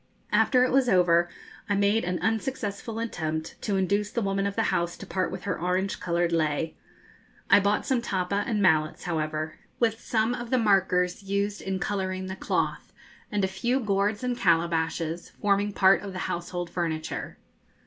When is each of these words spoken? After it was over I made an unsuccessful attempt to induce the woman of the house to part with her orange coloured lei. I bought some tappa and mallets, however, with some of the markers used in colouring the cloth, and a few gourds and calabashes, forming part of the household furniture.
After 0.31 0.63
it 0.63 0.71
was 0.71 0.89
over 0.89 1.29
I 1.69 1.75
made 1.75 2.03
an 2.03 2.17
unsuccessful 2.23 2.97
attempt 2.97 3.61
to 3.61 3.75
induce 3.77 4.09
the 4.09 4.23
woman 4.23 4.47
of 4.47 4.55
the 4.55 4.63
house 4.73 4.97
to 4.97 5.05
part 5.05 5.29
with 5.31 5.43
her 5.43 5.59
orange 5.61 5.99
coloured 5.99 6.31
lei. 6.31 6.75
I 7.51 7.59
bought 7.59 7.85
some 7.85 8.01
tappa 8.01 8.43
and 8.47 8.63
mallets, 8.63 9.03
however, 9.03 9.59
with 9.79 9.99
some 10.01 10.33
of 10.33 10.49
the 10.49 10.57
markers 10.57 11.21
used 11.21 11.61
in 11.61 11.77
colouring 11.77 12.25
the 12.25 12.35
cloth, 12.35 12.91
and 13.31 13.43
a 13.43 13.47
few 13.47 13.79
gourds 13.79 14.23
and 14.23 14.35
calabashes, 14.35 15.29
forming 15.39 15.71
part 15.71 16.01
of 16.01 16.13
the 16.13 16.19
household 16.25 16.71
furniture. 16.71 17.37